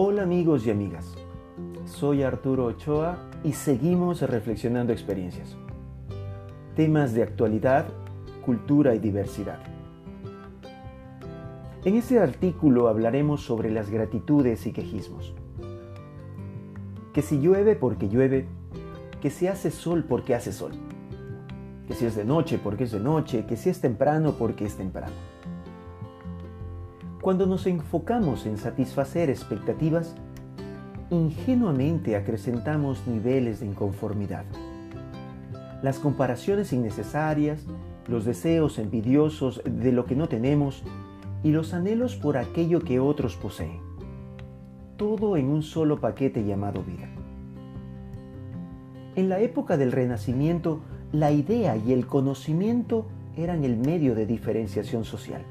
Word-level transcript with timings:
Hola 0.00 0.22
amigos 0.22 0.64
y 0.64 0.70
amigas, 0.70 1.12
soy 1.84 2.22
Arturo 2.22 2.66
Ochoa 2.66 3.18
y 3.42 3.52
seguimos 3.54 4.22
reflexionando 4.22 4.92
experiencias. 4.92 5.56
Temas 6.76 7.14
de 7.14 7.24
actualidad, 7.24 7.88
cultura 8.46 8.94
y 8.94 9.00
diversidad. 9.00 9.58
En 11.84 11.96
este 11.96 12.20
artículo 12.20 12.86
hablaremos 12.86 13.42
sobre 13.42 13.72
las 13.72 13.90
gratitudes 13.90 14.68
y 14.68 14.72
quejismos. 14.72 15.34
Que 17.12 17.20
si 17.20 17.40
llueve 17.40 17.74
porque 17.74 18.08
llueve, 18.08 18.46
que 19.20 19.30
si 19.30 19.48
hace 19.48 19.72
sol 19.72 20.04
porque 20.08 20.36
hace 20.36 20.52
sol, 20.52 20.74
que 21.88 21.94
si 21.94 22.06
es 22.06 22.14
de 22.14 22.24
noche 22.24 22.60
porque 22.62 22.84
es 22.84 22.92
de 22.92 23.00
noche, 23.00 23.46
que 23.46 23.56
si 23.56 23.68
es 23.68 23.80
temprano 23.80 24.36
porque 24.38 24.64
es 24.64 24.76
temprano. 24.76 25.37
Cuando 27.28 27.44
nos 27.44 27.66
enfocamos 27.66 28.46
en 28.46 28.56
satisfacer 28.56 29.28
expectativas, 29.28 30.14
ingenuamente 31.10 32.16
acrecentamos 32.16 33.06
niveles 33.06 33.60
de 33.60 33.66
inconformidad. 33.66 34.46
Las 35.82 35.98
comparaciones 35.98 36.72
innecesarias, 36.72 37.66
los 38.06 38.24
deseos 38.24 38.78
envidiosos 38.78 39.60
de 39.62 39.92
lo 39.92 40.06
que 40.06 40.16
no 40.16 40.26
tenemos 40.30 40.82
y 41.42 41.50
los 41.50 41.74
anhelos 41.74 42.16
por 42.16 42.38
aquello 42.38 42.80
que 42.80 42.98
otros 42.98 43.36
poseen. 43.36 43.78
Todo 44.96 45.36
en 45.36 45.50
un 45.50 45.62
solo 45.62 46.00
paquete 46.00 46.46
llamado 46.46 46.82
vida. 46.82 47.10
En 49.16 49.28
la 49.28 49.40
época 49.40 49.76
del 49.76 49.92
Renacimiento, 49.92 50.80
la 51.12 51.30
idea 51.30 51.76
y 51.76 51.92
el 51.92 52.06
conocimiento 52.06 53.04
eran 53.36 53.64
el 53.64 53.76
medio 53.76 54.14
de 54.14 54.24
diferenciación 54.24 55.04
social. 55.04 55.42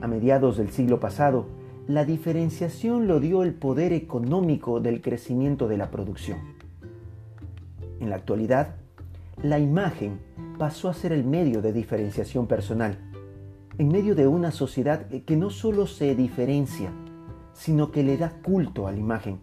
A 0.00 0.06
mediados 0.06 0.58
del 0.58 0.70
siglo 0.70 1.00
pasado, 1.00 1.46
la 1.88 2.04
diferenciación 2.04 3.06
lo 3.06 3.20
dio 3.20 3.42
el 3.42 3.54
poder 3.54 3.92
económico 3.92 4.80
del 4.80 5.00
crecimiento 5.00 5.68
de 5.68 5.78
la 5.78 5.90
producción. 5.90 6.38
En 8.00 8.10
la 8.10 8.16
actualidad, 8.16 8.74
la 9.42 9.58
imagen 9.58 10.18
pasó 10.58 10.88
a 10.88 10.94
ser 10.94 11.12
el 11.12 11.24
medio 11.24 11.62
de 11.62 11.72
diferenciación 11.72 12.46
personal, 12.46 12.98
en 13.78 13.88
medio 13.88 14.14
de 14.14 14.26
una 14.26 14.50
sociedad 14.50 15.06
que 15.06 15.36
no 15.36 15.50
solo 15.50 15.86
se 15.86 16.14
diferencia, 16.14 16.90
sino 17.52 17.90
que 17.90 18.02
le 18.02 18.16
da 18.16 18.30
culto 18.42 18.86
a 18.86 18.92
la 18.92 18.98
imagen 18.98 19.38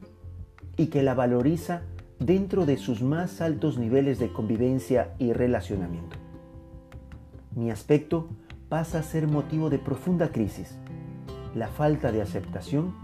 y 0.77 0.87
que 0.87 1.03
la 1.03 1.13
valoriza 1.13 1.83
dentro 2.19 2.65
de 2.65 2.77
sus 2.77 3.01
más 3.01 3.41
altos 3.41 3.77
niveles 3.77 4.19
de 4.19 4.31
convivencia 4.31 5.13
y 5.17 5.33
relacionamiento. 5.33 6.17
Mi 7.55 7.71
aspecto 7.71 8.27
pasa 8.73 8.97
a 8.97 9.03
ser 9.03 9.27
motivo 9.27 9.69
de 9.69 9.77
profunda 9.77 10.31
crisis. 10.31 10.79
La 11.53 11.67
falta 11.67 12.11
de 12.11 12.23
aceptación 12.23 12.95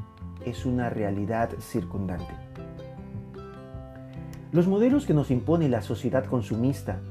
es 0.44 0.66
una 0.66 0.90
realidad 0.90 1.52
circundante. 1.60 2.34
Los 4.52 4.68
modelos 4.68 5.06
que 5.06 5.14
nos 5.14 5.30
impone 5.30 5.70
la 5.70 5.84
sociedad 5.84 6.26
consumista 6.26 7.02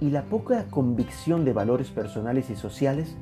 y 0.00 0.10
la 0.10 0.24
poca 0.24 0.64
convicción 0.64 1.44
de 1.44 1.52
valores 1.52 1.90
personales 1.90 2.50
y 2.50 2.56
sociales 2.56 3.16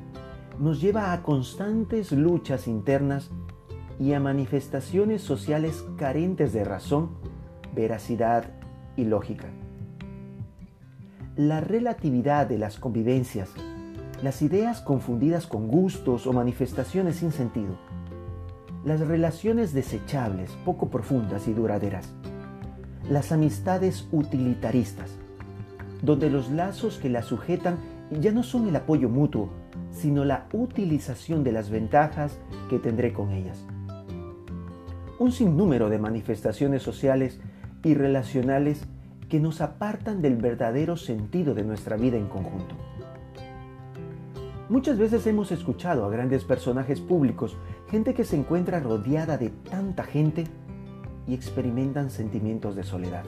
nos 0.57 0.81
lleva 0.81 1.13
a 1.13 1.21
constantes 1.21 2.11
luchas 2.11 2.67
internas 2.67 3.29
y 3.99 4.13
a 4.13 4.19
manifestaciones 4.19 5.21
sociales 5.21 5.85
carentes 5.99 6.53
de 6.53 6.63
razón, 6.63 7.11
veracidad 7.75 8.45
y 8.95 9.05
lógica. 9.05 9.45
La 11.35 11.61
relatividad 11.61 12.47
de 12.47 12.57
las 12.57 12.79
convivencias 12.79 13.51
las 14.21 14.41
ideas 14.41 14.81
confundidas 14.81 15.45
con 15.45 15.67
gustos 15.67 16.25
o 16.25 16.33
manifestaciones 16.33 17.17
sin 17.17 17.31
sentido, 17.31 17.77
las 18.83 19.01
relaciones 19.01 19.73
desechables, 19.73 20.51
poco 20.65 20.89
profundas 20.89 21.47
y 21.47 21.53
duraderas, 21.53 22.13
las 23.09 23.31
amistades 23.31 24.07
utilitaristas, 24.11 25.11
donde 26.01 26.29
los 26.29 26.49
lazos 26.49 26.97
que 26.97 27.09
las 27.09 27.25
sujetan 27.25 27.77
ya 28.11 28.31
no 28.31 28.43
son 28.43 28.67
el 28.67 28.75
apoyo 28.75 29.09
mutuo, 29.09 29.49
sino 29.91 30.25
la 30.25 30.47
utilización 30.51 31.43
de 31.43 31.51
las 31.51 31.69
ventajas 31.69 32.39
que 32.69 32.79
tendré 32.79 33.13
con 33.13 33.31
ellas. 33.31 33.65
Un 35.19 35.31
sinnúmero 35.31 35.89
de 35.89 35.99
manifestaciones 35.99 36.81
sociales 36.81 37.39
y 37.83 37.93
relacionales 37.93 38.85
que 39.29 39.39
nos 39.39 39.61
apartan 39.61 40.21
del 40.21 40.37
verdadero 40.37 40.95
sentido 40.95 41.53
de 41.53 41.63
nuestra 41.63 41.97
vida 41.97 42.17
en 42.17 42.27
conjunto. 42.27 42.75
Muchas 44.69 44.97
veces 44.97 45.25
hemos 45.27 45.53
escuchado 45.53 46.03
a 46.03 46.09
grandes 46.09 46.43
personajes 46.43 46.99
públicos, 46.99 47.55
gente 47.89 48.13
que 48.13 48.25
se 48.25 48.35
encuentra 48.35 48.81
rodeada 48.81 49.37
de 49.37 49.49
tanta 49.49 50.03
gente 50.03 50.43
y 51.25 51.33
experimentan 51.33 52.09
sentimientos 52.09 52.75
de 52.75 52.83
soledad. 52.83 53.23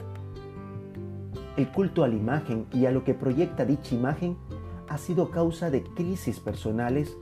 El 1.56 1.68
culto 1.68 2.04
a 2.04 2.08
la 2.08 2.14
imagen 2.14 2.66
y 2.74 2.84
a 2.84 2.90
lo 2.90 3.04
que 3.04 3.14
proyecta 3.14 3.64
dicha 3.64 3.94
imagen 3.94 4.36
ha 4.86 4.98
sido 4.98 5.30
causa 5.30 5.70
de 5.70 5.82
crisis 5.82 6.40
personales, 6.40 7.16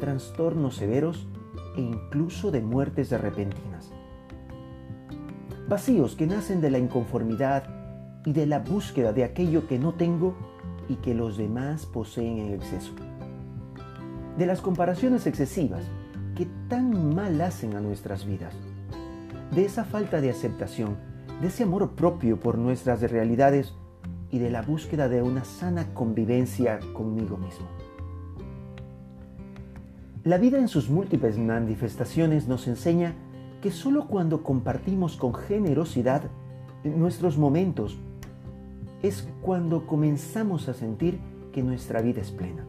trastornos 0.00 0.74
severos 0.74 1.28
e 1.76 1.80
incluso 1.80 2.50
de 2.50 2.62
muertes 2.62 3.12
repentinas. 3.12 3.92
Vacíos 5.68 6.16
que 6.16 6.26
nacen 6.26 6.60
de 6.60 6.72
la 6.72 6.78
inconformidad 6.78 7.62
y 8.24 8.32
de 8.32 8.46
la 8.46 8.58
búsqueda 8.58 9.12
de 9.12 9.22
aquello 9.22 9.68
que 9.68 9.78
no 9.78 9.94
tengo 9.94 10.34
y 10.88 10.96
que 10.96 11.14
los 11.14 11.36
demás 11.36 11.86
poseen 11.86 12.38
en 12.38 12.54
exceso 12.54 12.92
de 14.40 14.46
las 14.46 14.62
comparaciones 14.62 15.26
excesivas 15.26 15.82
que 16.34 16.48
tan 16.70 17.14
mal 17.14 17.38
hacen 17.42 17.76
a 17.76 17.80
nuestras 17.82 18.24
vidas, 18.24 18.54
de 19.54 19.66
esa 19.66 19.84
falta 19.84 20.22
de 20.22 20.30
aceptación, 20.30 20.96
de 21.42 21.48
ese 21.48 21.64
amor 21.64 21.90
propio 21.90 22.40
por 22.40 22.56
nuestras 22.56 23.02
realidades 23.02 23.74
y 24.30 24.38
de 24.38 24.50
la 24.50 24.62
búsqueda 24.62 25.10
de 25.10 25.20
una 25.20 25.44
sana 25.44 25.92
convivencia 25.92 26.80
conmigo 26.94 27.36
mismo. 27.36 27.66
La 30.24 30.38
vida 30.38 30.58
en 30.58 30.68
sus 30.68 30.88
múltiples 30.88 31.36
manifestaciones 31.36 32.48
nos 32.48 32.66
enseña 32.66 33.12
que 33.60 33.70
solo 33.70 34.06
cuando 34.06 34.42
compartimos 34.42 35.18
con 35.18 35.34
generosidad 35.34 36.22
nuestros 36.82 37.36
momentos 37.36 37.98
es 39.02 39.28
cuando 39.42 39.86
comenzamos 39.86 40.66
a 40.70 40.72
sentir 40.72 41.20
que 41.52 41.62
nuestra 41.62 42.00
vida 42.00 42.22
es 42.22 42.30
plena. 42.30 42.64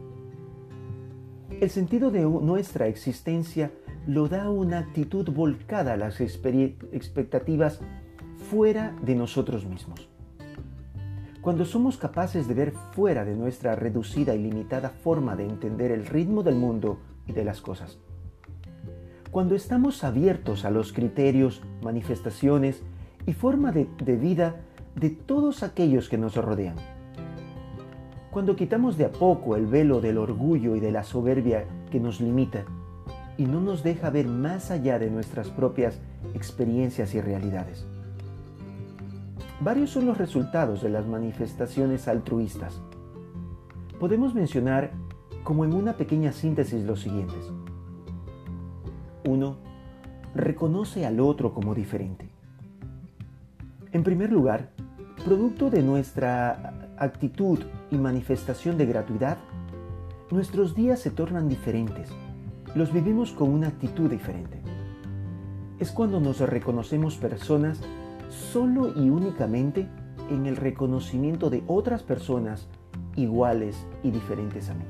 El 1.60 1.70
sentido 1.70 2.10
de 2.10 2.22
nuestra 2.22 2.88
existencia 2.88 3.70
lo 4.06 4.28
da 4.28 4.50
una 4.50 4.78
actitud 4.78 5.30
volcada 5.30 5.92
a 5.92 5.96
las 5.96 6.20
expectativas 6.20 7.80
fuera 8.50 8.96
de 9.02 9.14
nosotros 9.14 9.64
mismos. 9.64 10.08
Cuando 11.40 11.64
somos 11.64 11.96
capaces 11.96 12.48
de 12.48 12.54
ver 12.54 12.72
fuera 12.92 13.24
de 13.24 13.36
nuestra 13.36 13.74
reducida 13.74 14.34
y 14.34 14.42
limitada 14.42 14.90
forma 14.90 15.36
de 15.36 15.44
entender 15.44 15.90
el 15.90 16.06
ritmo 16.06 16.42
del 16.42 16.56
mundo 16.56 16.98
y 17.26 17.32
de 17.32 17.44
las 17.44 17.60
cosas. 17.60 17.98
Cuando 19.30 19.54
estamos 19.54 20.04
abiertos 20.04 20.64
a 20.64 20.70
los 20.70 20.92
criterios, 20.92 21.62
manifestaciones 21.82 22.82
y 23.26 23.32
forma 23.32 23.72
de, 23.72 23.86
vida 24.16 24.60
de 24.94 25.10
todos 25.10 25.62
aquellos 25.62 26.08
que 26.08 26.18
nos 26.18 26.36
rodean 26.36 26.76
cuando 28.32 28.56
quitamos 28.56 28.96
de 28.96 29.04
a 29.04 29.12
poco 29.12 29.56
el 29.56 29.66
velo 29.66 30.00
del 30.00 30.16
orgullo 30.16 30.74
y 30.74 30.80
de 30.80 30.90
la 30.90 31.04
soberbia 31.04 31.66
que 31.90 32.00
nos 32.00 32.18
limita 32.18 32.64
y 33.36 33.44
no 33.44 33.60
nos 33.60 33.82
deja 33.82 34.08
ver 34.08 34.26
más 34.26 34.70
allá 34.70 34.98
de 34.98 35.10
nuestras 35.10 35.50
propias 35.50 36.00
experiencias 36.32 37.14
y 37.14 37.20
realidades. 37.20 37.86
Varios 39.60 39.90
son 39.90 40.06
los 40.06 40.16
resultados 40.16 40.82
de 40.82 40.88
las 40.88 41.06
manifestaciones 41.06 42.08
altruistas. 42.08 42.80
Podemos 44.00 44.34
mencionar 44.34 44.92
como 45.44 45.66
en 45.66 45.74
una 45.74 45.98
pequeña 45.98 46.32
síntesis 46.32 46.84
los 46.84 47.02
siguientes. 47.02 47.52
1. 49.26 49.56
Reconoce 50.34 51.04
al 51.04 51.20
otro 51.20 51.52
como 51.52 51.74
diferente. 51.74 52.30
En 53.92 54.02
primer 54.02 54.32
lugar, 54.32 54.70
producto 55.22 55.68
de 55.68 55.82
nuestra 55.82 56.81
actitud 56.96 57.58
y 57.90 57.96
manifestación 57.96 58.78
de 58.78 58.86
gratuidad, 58.86 59.38
nuestros 60.30 60.74
días 60.74 61.00
se 61.00 61.10
tornan 61.10 61.48
diferentes. 61.48 62.10
Los 62.74 62.92
vivimos 62.92 63.32
con 63.32 63.50
una 63.50 63.68
actitud 63.68 64.10
diferente. 64.10 64.60
Es 65.78 65.90
cuando 65.90 66.20
nos 66.20 66.40
reconocemos 66.40 67.16
personas 67.16 67.80
solo 68.28 68.92
y 68.94 69.10
únicamente 69.10 69.88
en 70.30 70.46
el 70.46 70.56
reconocimiento 70.56 71.50
de 71.50 71.62
otras 71.66 72.02
personas 72.02 72.68
iguales 73.16 73.86
y 74.02 74.10
diferentes 74.10 74.70
a 74.70 74.74
mí. 74.74 74.84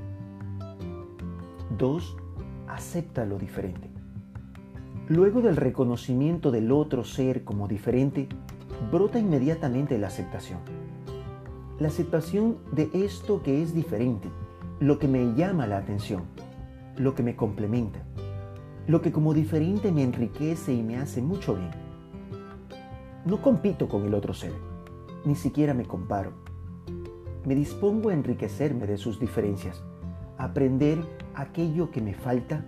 2. 1.78 2.16
Acepta 2.69 3.25
lo 3.25 3.38
diferente. 3.38 3.90
Luego 5.08 5.40
del 5.40 5.56
reconocimiento 5.56 6.50
del 6.50 6.70
otro 6.70 7.04
ser 7.04 7.43
como 7.43 7.66
diferente, 7.66 8.28
brota 8.90 9.19
inmediatamente 9.19 9.99
la 9.99 10.06
aceptación 10.06 10.60
la 11.78 11.90
situación 11.90 12.58
de 12.72 12.90
esto 12.92 13.42
que 13.42 13.62
es 13.62 13.74
diferente, 13.74 14.28
lo 14.80 14.98
que 14.98 15.08
me 15.08 15.34
llama 15.34 15.66
la 15.66 15.78
atención, 15.78 16.22
lo 16.96 17.14
que 17.14 17.22
me 17.22 17.36
complementa. 17.36 18.00
lo 18.86 19.00
que 19.00 19.12
como 19.12 19.32
diferente 19.32 19.92
me 19.92 20.02
enriquece 20.02 20.72
y 20.72 20.82
me 20.82 20.96
hace 20.96 21.22
mucho 21.22 21.54
bien. 21.54 21.70
No 23.24 23.40
compito 23.40 23.88
con 23.88 24.04
el 24.04 24.14
otro 24.14 24.34
ser, 24.34 24.52
ni 25.24 25.36
siquiera 25.36 25.72
me 25.72 25.84
comparo. 25.84 26.32
Me 27.44 27.54
dispongo 27.54 28.08
a 28.08 28.14
enriquecerme 28.14 28.86
de 28.86 28.96
sus 28.96 29.20
diferencias, 29.20 29.82
a 30.36 30.46
aprender 30.46 30.98
aquello 31.34 31.90
que 31.90 32.00
me 32.00 32.14
falta 32.14 32.64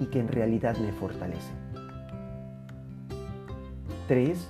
y 0.00 0.06
que 0.06 0.20
en 0.20 0.28
realidad 0.28 0.76
me 0.78 0.92
fortalece. 0.92 1.52
3. 4.06 4.48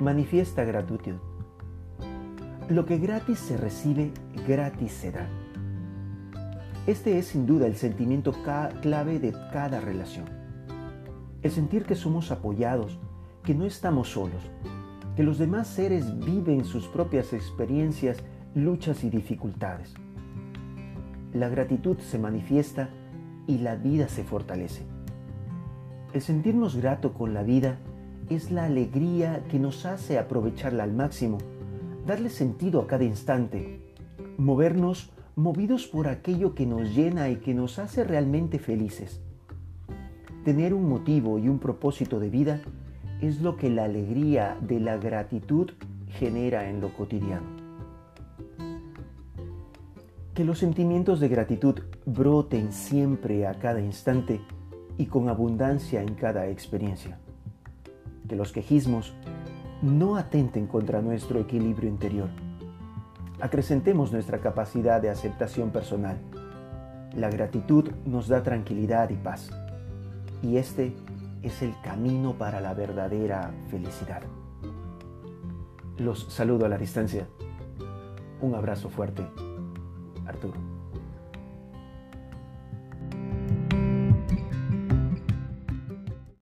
Manifiesta 0.00 0.64
gratitud. 0.64 1.16
Lo 2.70 2.86
que 2.86 2.96
gratis 2.96 3.40
se 3.40 3.58
recibe, 3.58 4.10
gratis 4.48 4.92
se 4.92 5.12
da. 5.12 5.28
Este 6.86 7.18
es 7.18 7.26
sin 7.26 7.44
duda 7.44 7.66
el 7.66 7.76
sentimiento 7.76 8.32
clave 8.80 9.18
de 9.18 9.32
cada 9.52 9.82
relación. 9.82 10.24
El 11.42 11.50
sentir 11.50 11.84
que 11.84 11.94
somos 11.94 12.30
apoyados, 12.30 12.98
que 13.42 13.54
no 13.54 13.66
estamos 13.66 14.08
solos, 14.08 14.42
que 15.14 15.22
los 15.22 15.36
demás 15.36 15.68
seres 15.68 16.18
viven 16.20 16.64
sus 16.64 16.86
propias 16.88 17.34
experiencias, 17.34 18.24
luchas 18.54 19.04
y 19.04 19.10
dificultades. 19.10 19.92
La 21.34 21.50
gratitud 21.50 21.98
se 21.98 22.18
manifiesta 22.18 22.88
y 23.46 23.58
la 23.58 23.76
vida 23.76 24.08
se 24.08 24.24
fortalece. 24.24 24.84
El 26.14 26.22
sentirnos 26.22 26.76
grato 26.76 27.12
con 27.12 27.34
la 27.34 27.42
vida 27.42 27.76
es 28.30 28.50
la 28.50 28.64
alegría 28.64 29.44
que 29.50 29.58
nos 29.58 29.84
hace 29.84 30.18
aprovecharla 30.18 30.84
al 30.84 30.94
máximo, 30.94 31.36
darle 32.06 32.30
sentido 32.30 32.80
a 32.80 32.86
cada 32.86 33.04
instante, 33.04 33.80
movernos 34.36 35.10
movidos 35.36 35.86
por 35.86 36.08
aquello 36.08 36.54
que 36.54 36.66
nos 36.66 36.94
llena 36.94 37.28
y 37.28 37.36
que 37.36 37.54
nos 37.54 37.78
hace 37.78 38.04
realmente 38.04 38.58
felices. 38.58 39.20
Tener 40.44 40.74
un 40.74 40.88
motivo 40.88 41.38
y 41.38 41.48
un 41.48 41.58
propósito 41.58 42.20
de 42.20 42.30
vida 42.30 42.60
es 43.20 43.40
lo 43.40 43.56
que 43.56 43.70
la 43.70 43.84
alegría 43.84 44.58
de 44.60 44.80
la 44.80 44.98
gratitud 44.98 45.70
genera 46.18 46.68
en 46.68 46.80
lo 46.80 46.92
cotidiano. 46.92 47.46
Que 50.34 50.44
los 50.44 50.58
sentimientos 50.58 51.20
de 51.20 51.28
gratitud 51.28 51.80
broten 52.04 52.72
siempre 52.72 53.46
a 53.46 53.54
cada 53.54 53.80
instante 53.80 54.40
y 54.98 55.06
con 55.06 55.28
abundancia 55.28 56.02
en 56.02 56.14
cada 56.14 56.48
experiencia. 56.48 57.18
Que 58.28 58.36
los 58.36 58.52
quejismos 58.52 59.14
no 59.84 60.16
atenten 60.16 60.66
contra 60.66 61.02
nuestro 61.02 61.38
equilibrio 61.38 61.90
interior. 61.90 62.30
Acrecentemos 63.40 64.12
nuestra 64.12 64.38
capacidad 64.38 65.00
de 65.02 65.10
aceptación 65.10 65.70
personal. 65.70 66.16
La 67.14 67.28
gratitud 67.28 67.90
nos 68.06 68.28
da 68.28 68.42
tranquilidad 68.42 69.10
y 69.10 69.16
paz. 69.16 69.50
Y 70.42 70.56
este 70.56 70.94
es 71.42 71.60
el 71.62 71.74
camino 71.82 72.38
para 72.38 72.60
la 72.60 72.72
verdadera 72.72 73.52
felicidad. 73.68 74.22
Los 75.98 76.32
saludo 76.32 76.64
a 76.64 76.68
la 76.70 76.78
distancia. 76.78 77.26
Un 78.40 78.54
abrazo 78.54 78.88
fuerte. 78.88 79.22
Arturo. 80.26 80.73